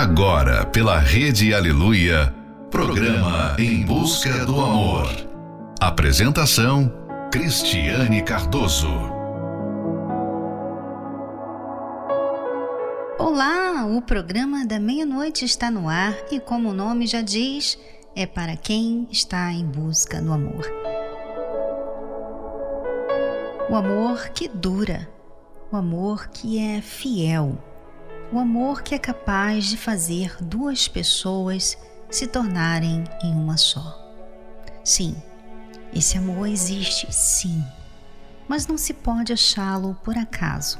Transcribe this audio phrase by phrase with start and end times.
[0.00, 2.34] Agora, pela Rede Aleluia,
[2.70, 5.06] programa Em Busca do Amor.
[5.78, 6.90] Apresentação:
[7.30, 8.88] Cristiane Cardoso.
[13.18, 17.78] Olá, o programa da meia-noite está no ar e, como o nome já diz,
[18.16, 20.66] é para quem está em busca do amor.
[23.68, 25.06] O amor que dura,
[25.70, 27.58] o amor que é fiel
[28.32, 31.76] o amor que é capaz de fazer duas pessoas
[32.08, 33.98] se tornarem em uma só.
[34.84, 35.16] Sim,
[35.92, 37.64] esse amor existe, sim,
[38.48, 40.78] mas não se pode achá-lo por acaso.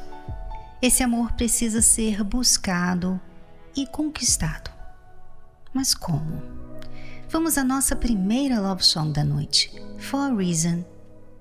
[0.81, 3.21] Esse amor precisa ser buscado
[3.77, 4.71] e conquistado.
[5.75, 6.43] Mas como?
[7.29, 10.85] Vamos à nossa primeira love song da noite, For a Reason,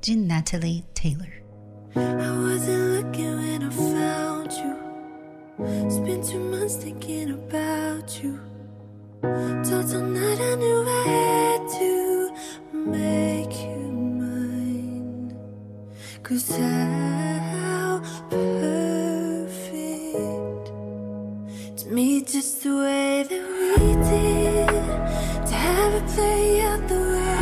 [0.02, 1.31] de Natalie Taylor.
[1.95, 4.89] I wasn't looking when I found you.
[5.59, 8.40] Spent two months thinking about you.
[9.22, 12.31] Total night I knew I had to
[12.72, 15.36] make you mine.
[16.23, 19.52] Cause how perfect
[21.80, 24.69] to me, just the way that we did.
[25.45, 27.38] To have it play out the way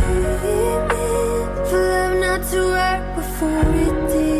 [0.66, 1.68] it did.
[1.70, 4.37] For love not to work before it did.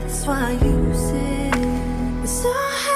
[0.00, 2.95] That's why you sit so high.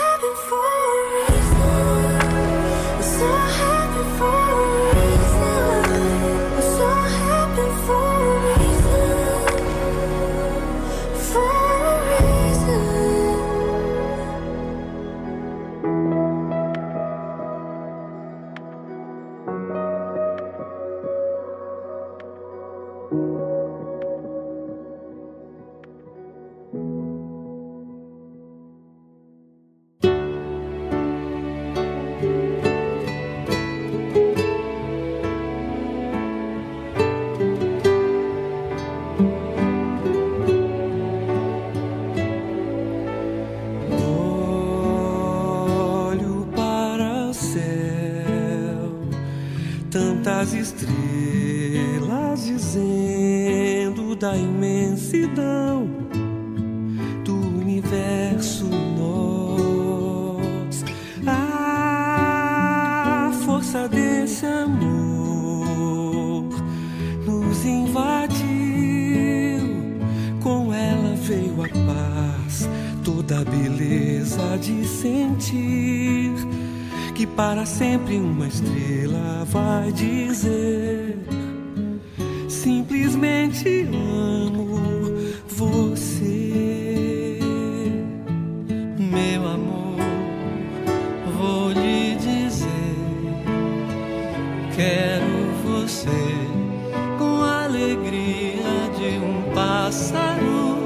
[99.91, 100.78] pássaro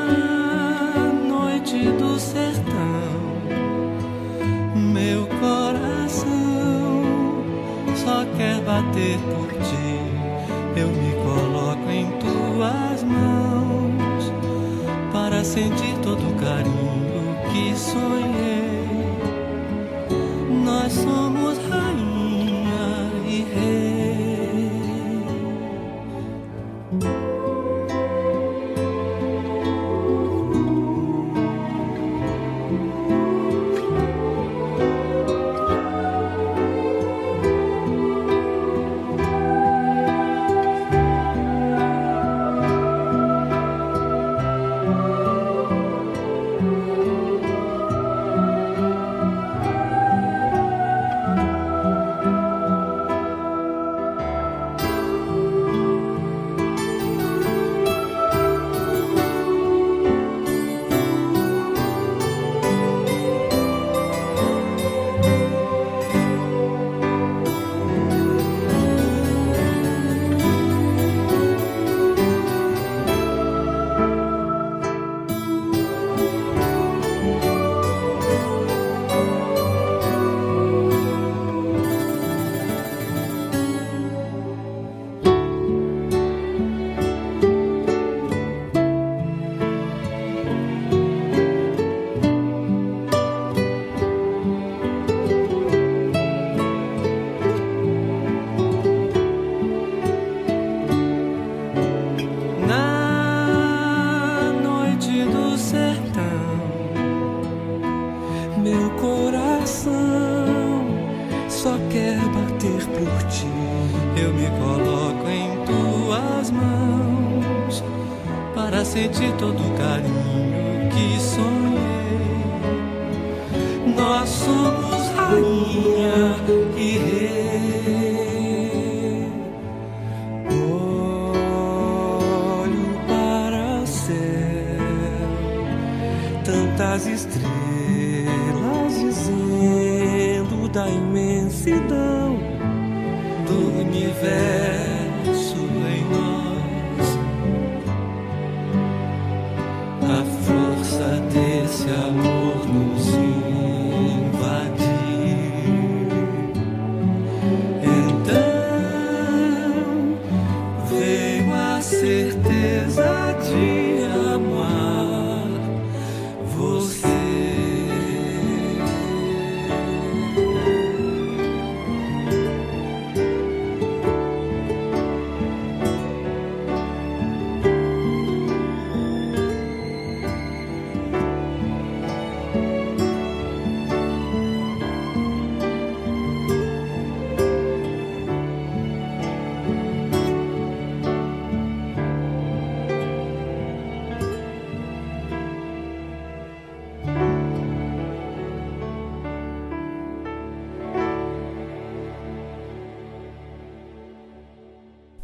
[1.26, 3.14] noite do sertão,
[4.76, 6.28] meu coração
[7.96, 10.02] só quer bater por ti.
[10.76, 14.34] Eu me coloco em tuas mãos
[15.14, 18.84] para sentir todo o carinho que sonhei.
[20.66, 21.29] Nós somos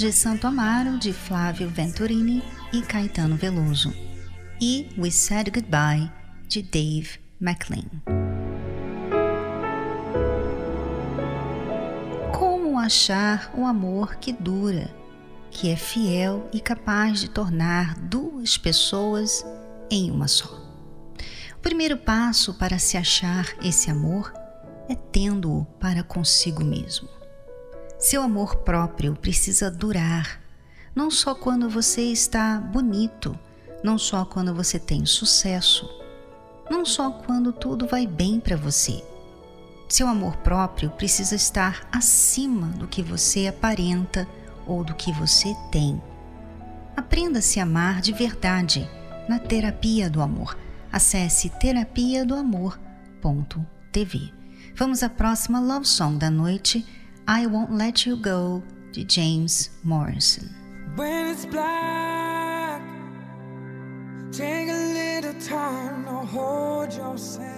[0.00, 2.42] De Santo Amaro de Flávio Venturini
[2.72, 3.92] e Caetano Veloso
[4.58, 6.10] e We Said Goodbye
[6.48, 7.84] de Dave McLean.
[12.32, 14.90] Como achar o amor que dura,
[15.50, 19.44] que é fiel e capaz de tornar duas pessoas
[19.90, 20.48] em uma só?
[21.58, 24.32] O primeiro passo para se achar esse amor
[24.88, 27.19] é tendo-o para consigo mesmo.
[28.00, 30.40] Seu amor próprio precisa durar,
[30.94, 33.38] não só quando você está bonito,
[33.84, 35.86] não só quando você tem sucesso,
[36.70, 39.04] não só quando tudo vai bem para você.
[39.86, 44.26] Seu amor próprio precisa estar acima do que você aparenta
[44.66, 46.00] ou do que você tem.
[46.96, 48.88] Aprenda a se amar de verdade
[49.28, 50.56] na terapia do amor.
[50.90, 54.32] Acesse terapia do amor.tv.
[54.74, 56.86] Vamos à próxima love song da noite,
[57.28, 58.62] I Won't Let You Go,
[58.92, 60.54] de James Morrison.
[60.96, 62.82] When it's black,
[64.32, 67.56] take a little time to hold yourself.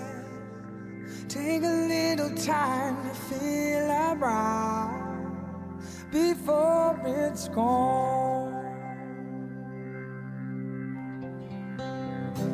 [1.28, 3.73] Take a little time to feel
[6.12, 8.52] before it's gone.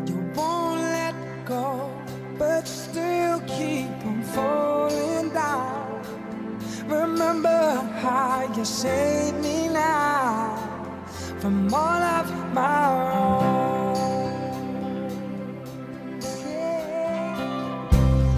[0.07, 1.91] You won't let go,
[2.39, 5.88] but still keep on falling down.
[6.89, 10.57] Remember how you saved me now
[11.39, 13.99] from all of my wrongs.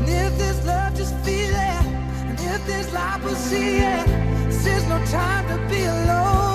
[0.00, 1.86] And if this love just feel it,
[2.26, 4.06] and if this life will see it,
[4.46, 6.49] this is no time to be alone.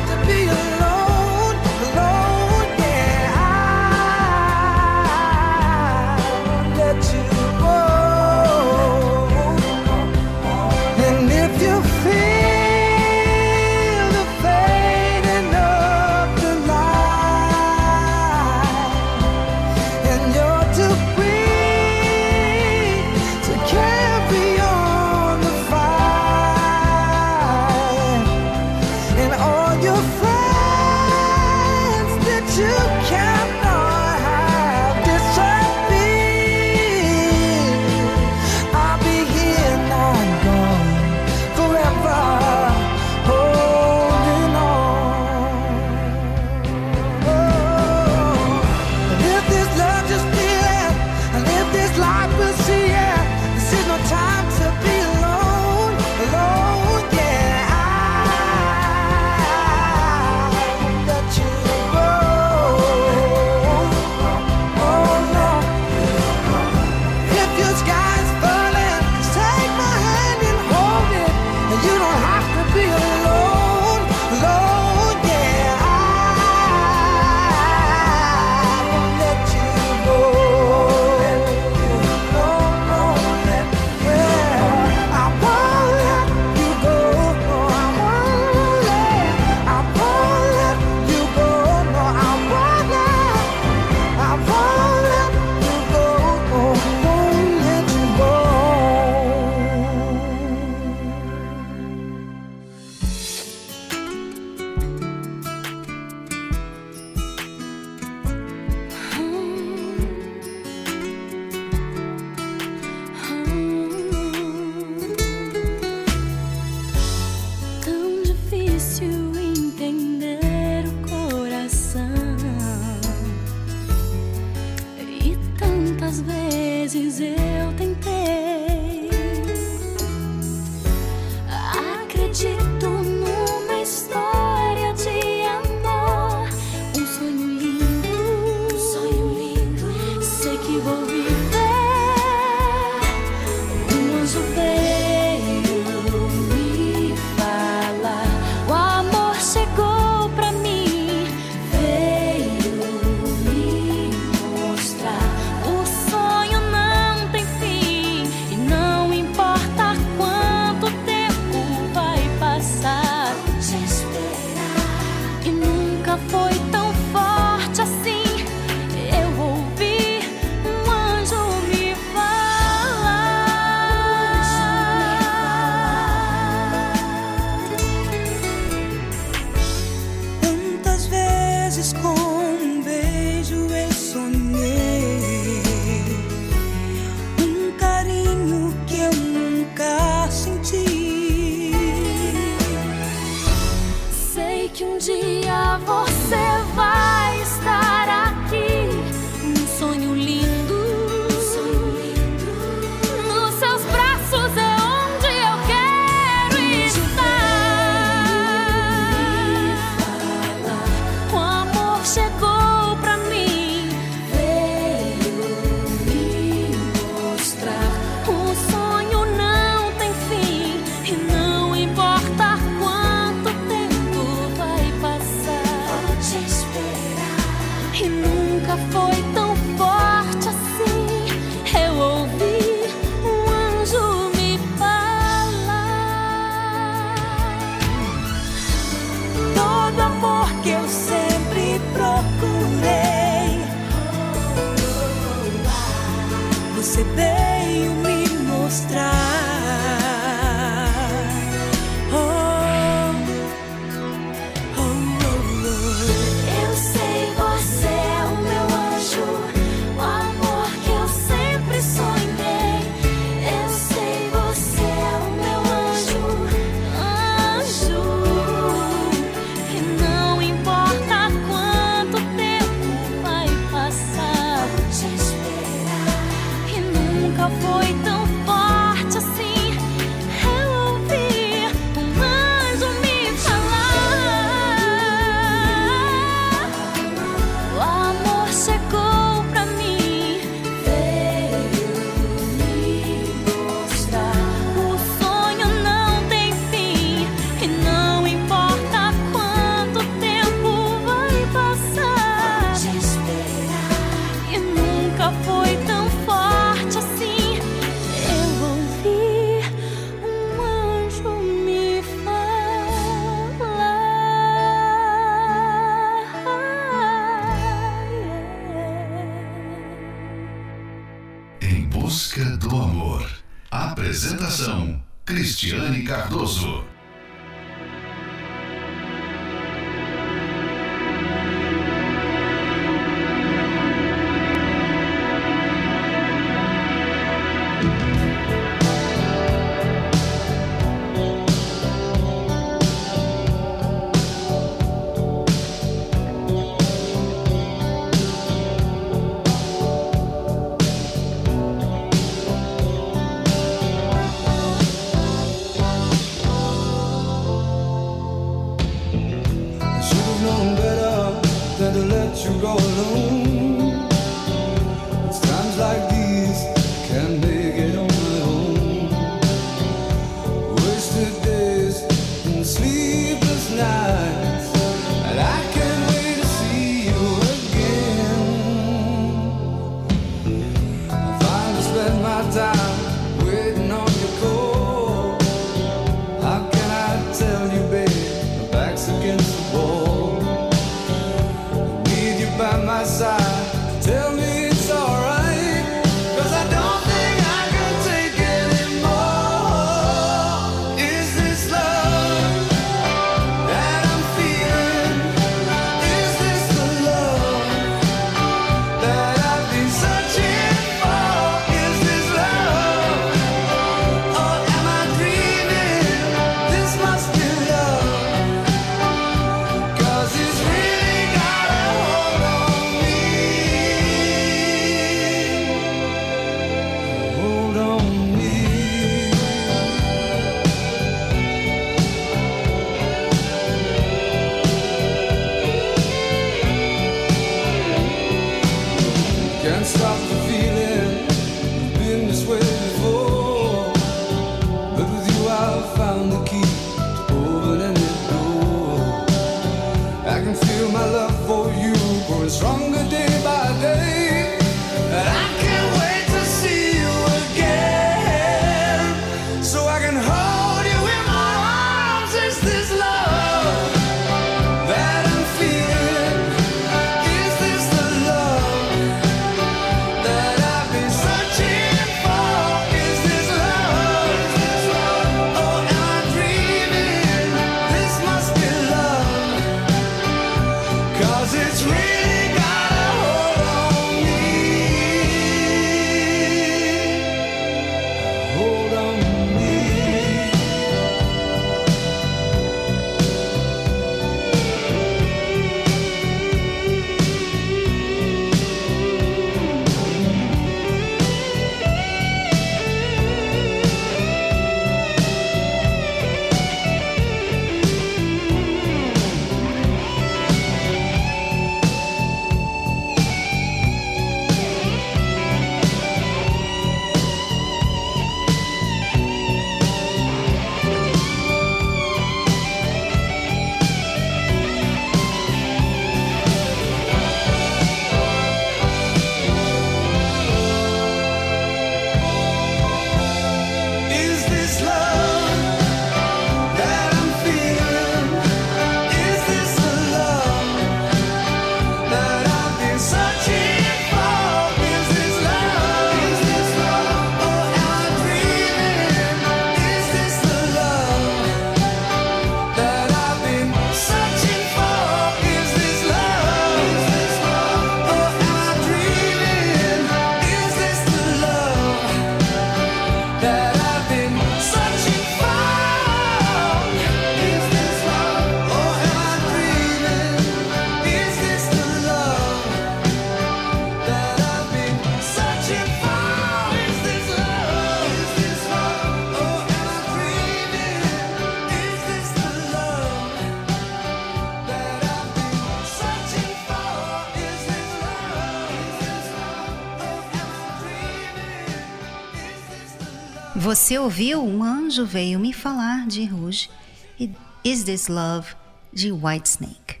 [593.90, 596.70] Você ouviu Um Anjo Veio Me Falar de Rouge
[597.18, 597.28] e
[597.64, 598.54] Is This Love
[598.92, 600.00] de Whitesnake.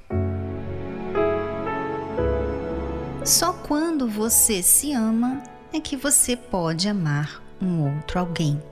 [3.26, 8.62] Só quando você se ama é que você pode amar um outro alguém.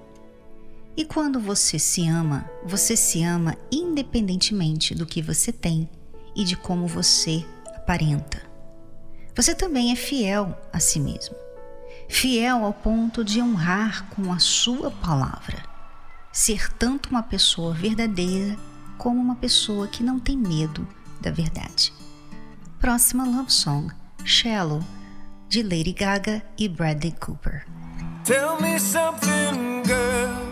[0.96, 5.90] E quando você se ama, você se ama independentemente do que você tem
[6.36, 8.40] e de como você aparenta.
[9.34, 11.47] Você também é fiel a si mesmo
[12.08, 15.62] fiel ao ponto de honrar com a sua palavra,
[16.32, 18.56] ser tanto uma pessoa verdadeira
[18.96, 20.86] como uma pessoa que não tem medo
[21.20, 21.92] da verdade.
[22.80, 23.92] Próxima love song,
[24.24, 24.82] Shallow,
[25.48, 27.64] de Lady Gaga e Bradley Cooper.
[28.24, 30.48] Tell me something, girl.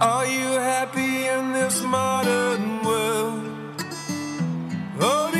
[0.00, 3.44] Are you happy in this modern world?
[5.02, 5.39] Or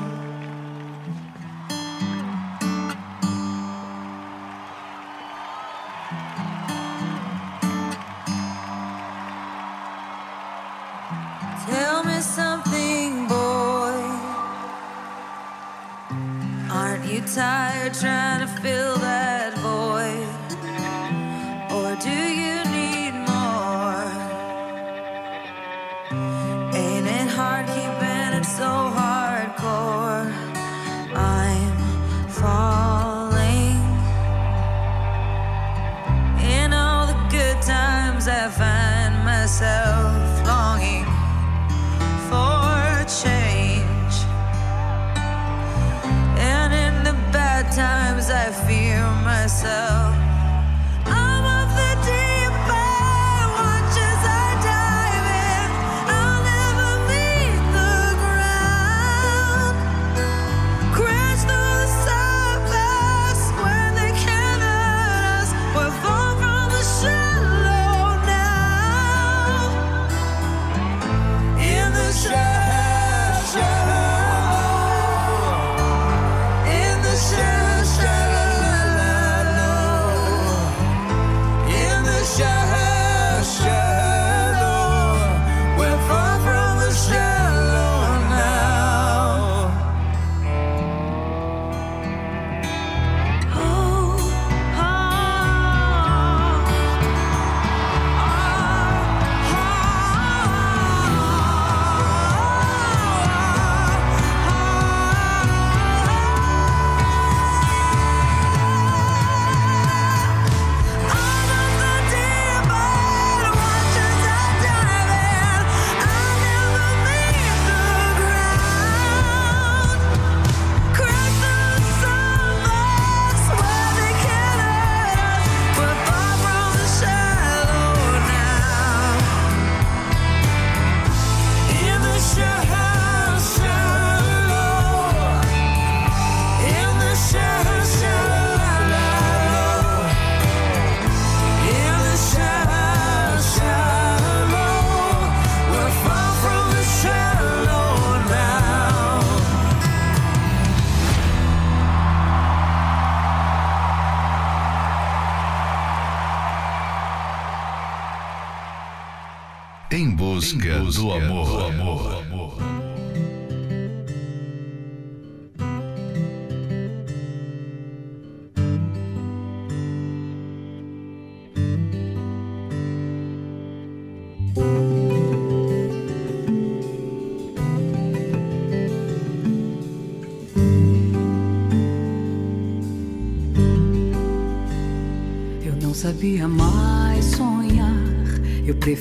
[160.91, 161.50] Do amor.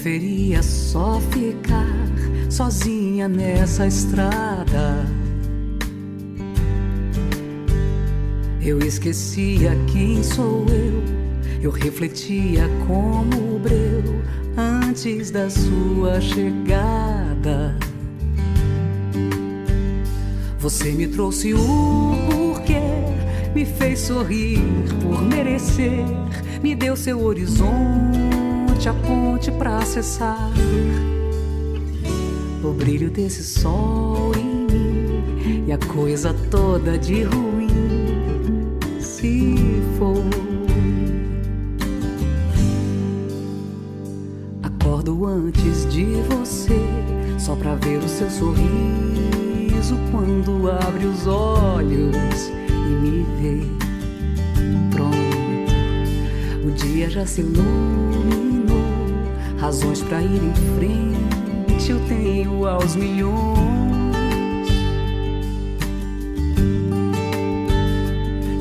[0.01, 1.87] Preferia só ficar
[2.49, 5.05] sozinha nessa estrada.
[8.63, 11.03] Eu esquecia quem sou eu,
[11.61, 14.23] eu refletia como o breu
[14.57, 17.77] antes da sua chegada.
[20.61, 22.81] Você me trouxe o porquê,
[23.55, 24.61] me fez sorrir
[25.03, 26.07] por merecer,
[26.63, 28.50] me deu seu horizonte,
[28.89, 30.51] a ponte pra acessar.
[32.63, 37.69] O brilho desse sol em mim e a coisa toda de ruim
[38.99, 39.57] se
[39.99, 40.25] foi.
[44.63, 46.81] Acordo antes de você,
[47.39, 53.67] só pra ver o seu sorriso quando abre os olhos e me vê.
[54.91, 55.17] Pronto,
[56.67, 58.70] o dia já se iluminou,
[59.61, 63.61] razões pra ir em frente eu tenho aos milhões.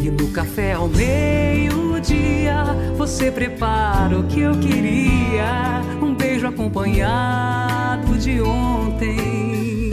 [0.01, 2.65] E no café ao meio-dia
[2.97, 5.81] você prepara o que eu queria.
[6.01, 9.91] Um beijo acompanhado de ontem.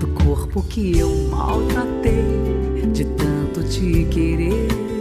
[0.00, 4.97] Do corpo que eu maltratei, de tanto te querer.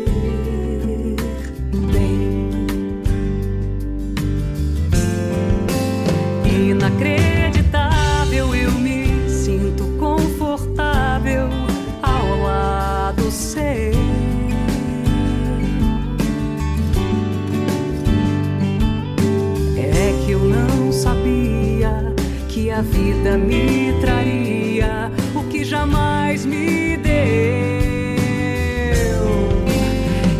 [22.77, 27.17] A vida me traria o que jamais me deu.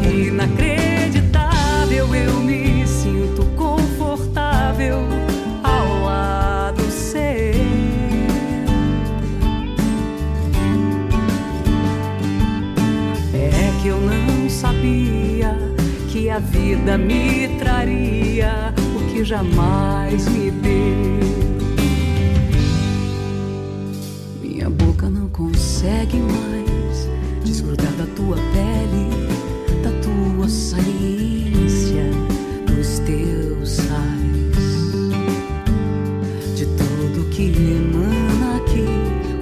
[0.04, 5.00] Inacreditável, eu me sinto confortável
[5.64, 7.18] ao lado seu.
[13.34, 15.58] É que eu não sabia
[16.08, 21.17] que a vida me traria o que jamais me deu.
[25.78, 27.08] Consegue mais
[27.44, 29.12] desgrudar da tua pele,
[29.84, 32.04] da tua saliência,
[32.66, 34.58] dos teus sais,
[36.56, 38.88] de tudo que emana aqui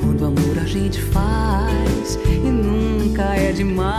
[0.02, 3.96] quando amor a gente faz e nunca é demais.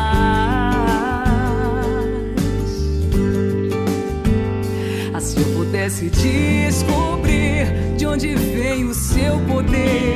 [5.14, 10.15] Ah, se eu pudesse descobrir de onde vem o seu poder,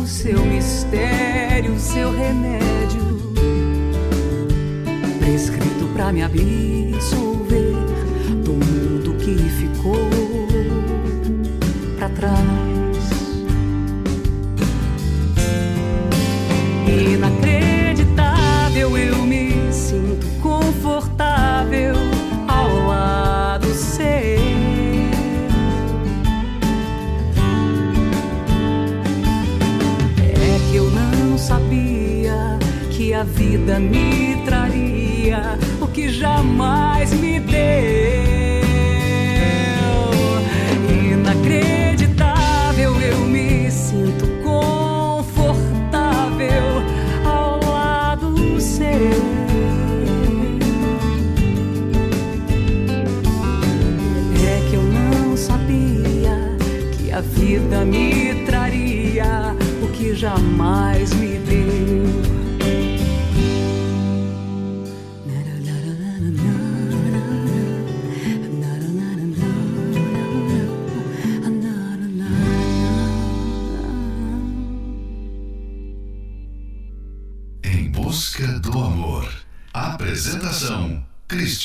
[0.00, 3.02] o seu mistério, o seu remédio,
[5.18, 7.74] prescrito pra me absolver
[8.42, 10.08] do mundo que ficou
[11.98, 12.69] pra trás.
[33.50, 36.59] Vida me traria o que jamais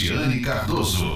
[0.05, 1.14] Cristiane Cardoso.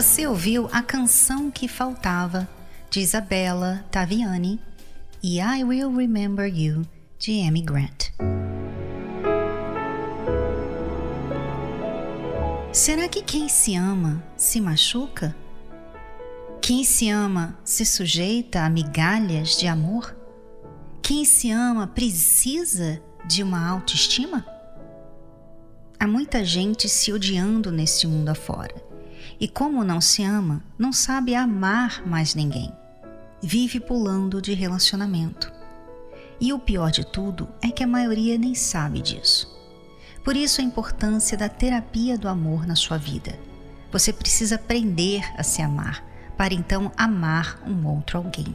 [0.00, 2.48] Você ouviu a canção que faltava
[2.88, 4.60] de Isabella Taviani
[5.20, 6.86] e I Will Remember You
[7.18, 8.10] de Amy Grant.
[12.72, 15.34] Será que quem se ama se machuca?
[16.62, 20.16] Quem se ama se sujeita a migalhas de amor?
[21.02, 24.46] Quem se ama precisa de uma autoestima?
[25.98, 28.87] Há muita gente se odiando neste mundo afora.
[29.40, 32.72] E como não se ama, não sabe amar mais ninguém.
[33.40, 35.52] Vive pulando de relacionamento.
[36.40, 39.56] E o pior de tudo é que a maioria nem sabe disso.
[40.24, 43.38] Por isso a importância da terapia do amor na sua vida.
[43.92, 46.04] Você precisa aprender a se amar,
[46.36, 48.54] para então amar um outro alguém.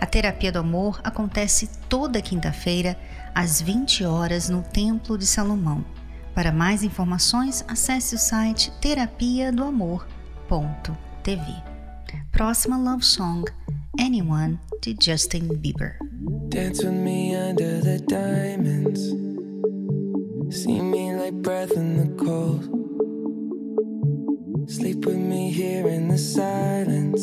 [0.00, 2.98] A terapia do amor acontece toda quinta-feira,
[3.34, 5.84] às 20 horas, no Templo de Salomão.
[6.38, 11.42] Para mais informações, acesse o site terapia do amor.tv.
[12.30, 13.44] Próxima love song,
[13.98, 15.96] Anyone, de Justin Bieber.
[16.48, 19.00] Dance with me under the diamonds.
[20.56, 22.62] See me like breath in the cold.
[24.68, 27.20] Sleep with me here in the silence.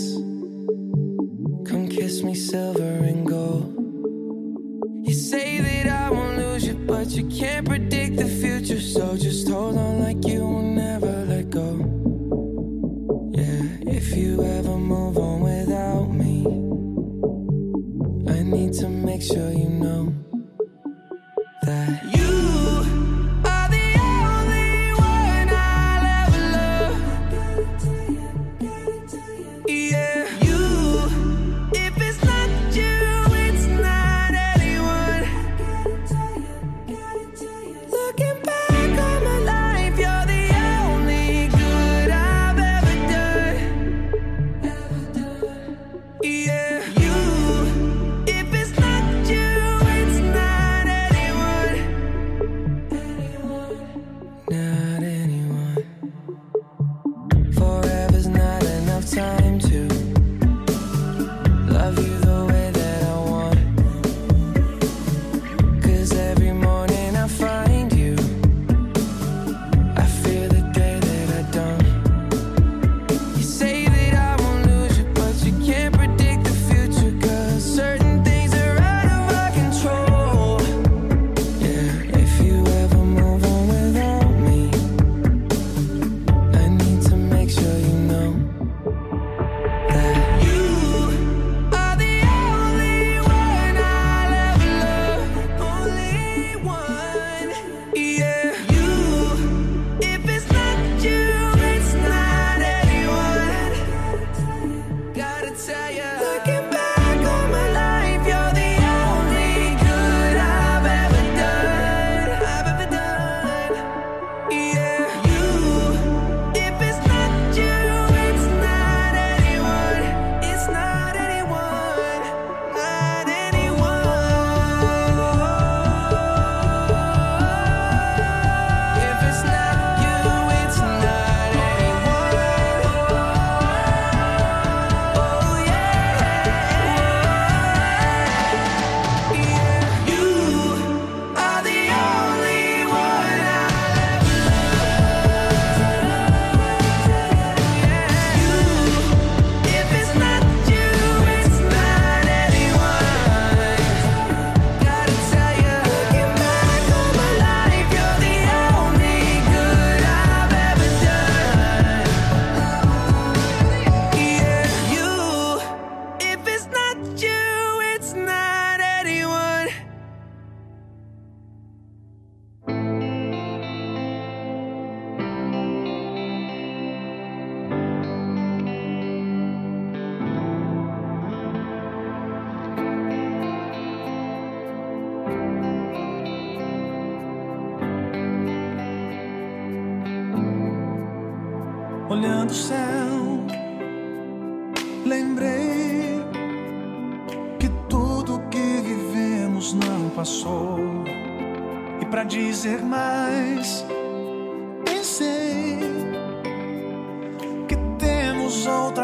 [1.64, 3.25] Come kiss me silver and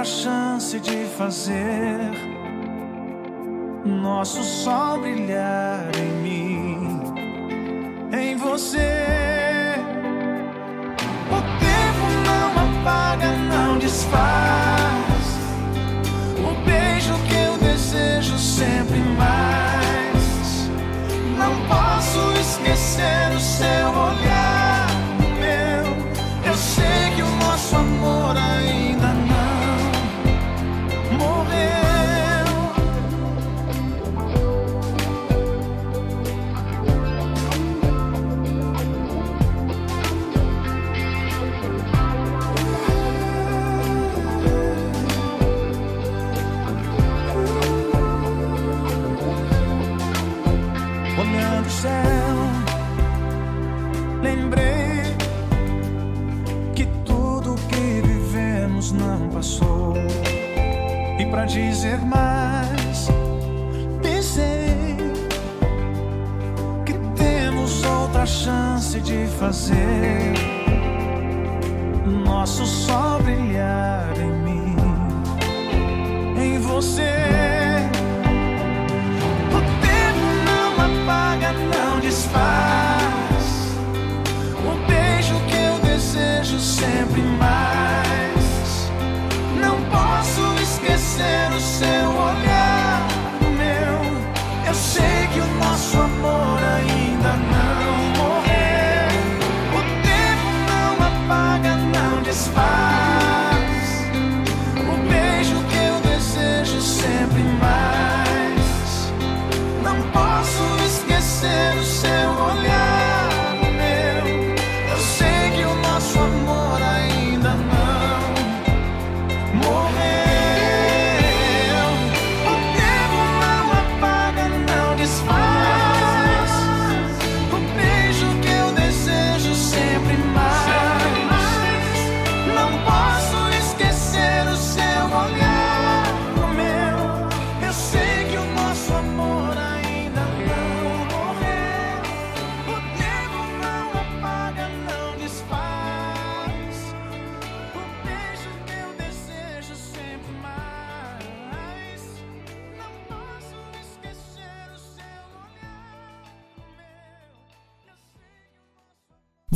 [0.02, 2.00] outra chance de fazer
[3.86, 7.02] nosso sol brilhar em mim,
[8.12, 9.76] em você.
[11.30, 14.51] O tempo não apaga, não desfaz.
[61.46, 63.08] dizer mais.
[64.02, 64.98] Pensei
[66.86, 70.34] que temos outra chance de fazer
[72.26, 74.76] nosso sol brilhar em mim,
[76.38, 77.12] em você.
[79.50, 83.44] O tempo não apaga, não desfaz.
[84.66, 87.71] O beijo que eu desejo sempre mais.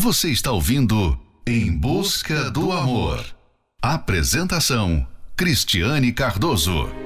[0.05, 3.25] Você está ouvindo Em Busca do Amor.
[3.81, 5.03] Apresentação:
[5.35, 7.04] Cristiane Cardoso.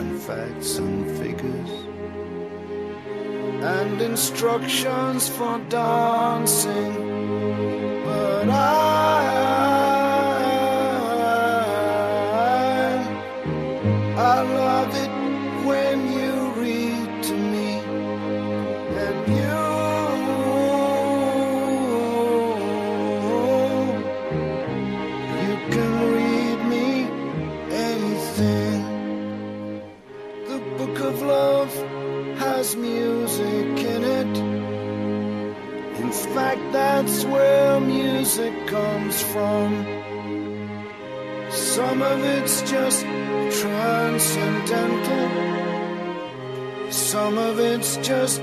[0.00, 1.70] and facts and figures
[3.62, 6.94] and instructions for dancing.
[8.04, 8.99] But I
[39.40, 39.72] from.
[41.50, 43.00] Some of it's just
[43.60, 45.28] transcendental,
[46.92, 48.42] some of it's just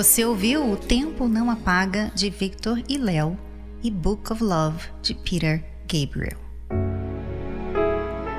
[0.00, 3.38] Você ouviu O Tempo Não Apaga de Victor e Léo
[3.82, 6.38] e Book of Love de Peter Gabriel.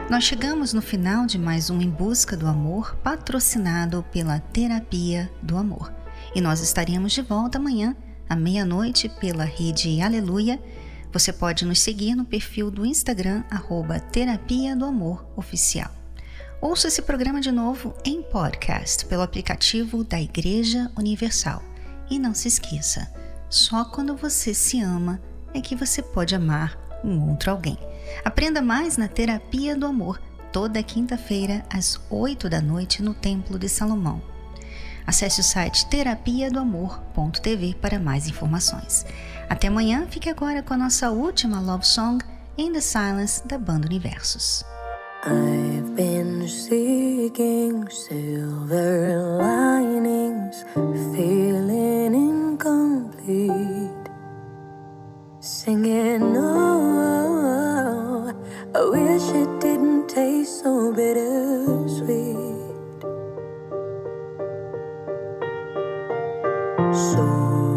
[0.10, 5.56] Nós chegamos no final de mais um Em Busca do Amor, patrocinado pela Terapia do
[5.56, 5.94] Amor.
[6.34, 7.96] E nós estaremos de volta amanhã,
[8.28, 10.60] à meia-noite, pela rede Aleluia.
[11.14, 16.01] Você pode nos seguir no perfil do Instagram, arroba Terapia do Amor Oficial.
[16.62, 21.64] Ouça esse programa de novo em podcast pelo aplicativo da Igreja Universal.
[22.08, 23.12] E não se esqueça,
[23.50, 25.20] só quando você se ama
[25.56, 27.80] é que você pode amar um outro alguém.
[28.24, 30.22] Aprenda mais na Terapia do Amor,
[30.54, 34.22] toda quinta-feira às 8 da noite no Templo de Salomão.
[35.08, 39.04] Acesse o site terapia do amor.tv para mais informações.
[39.50, 42.24] Até amanhã, fique agora com a nossa última love song,
[42.56, 44.64] In the Silence, da banda Universos.
[45.24, 50.64] I've been seeking silver linings,
[51.14, 53.92] feeling incomplete.
[55.40, 58.34] Singing, oh,
[58.74, 62.38] I wish it didn't taste so bittersweet.
[66.94, 67.24] So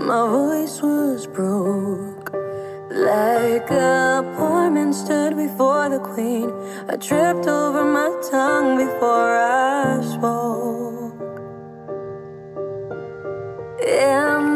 [0.06, 2.32] my voice was broke.
[2.90, 6.52] Like a poor man stood before the queen,
[6.88, 11.18] I tripped over my tongue before I spoke.
[13.84, 14.55] And